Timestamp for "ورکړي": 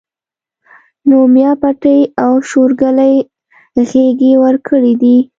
4.43-4.93